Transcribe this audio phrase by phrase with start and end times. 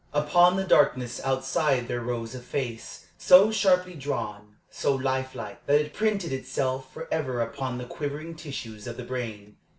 [0.15, 5.79] Upon the darkness outside there rose a face, so sharply drawn, so life like, that
[5.79, 9.57] it printed itself forever upon the quivering tissues of the brain.